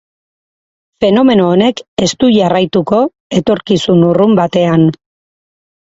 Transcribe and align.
Fenomeno 1.05 1.45
honek 1.49 1.83
ez 2.05 2.09
du 2.23 2.31
jarraituko 2.37 3.03
etorkizun 3.41 4.03
urrun 4.11 4.35
batean. 4.41 4.91